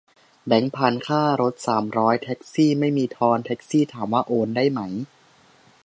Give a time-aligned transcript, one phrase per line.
[0.45, 4.81] แบงค์พัน ค่ารถสามร้อย แท็กซี่ไม่มีทอน แท็กซี่ถามว่าโอนได้ไหม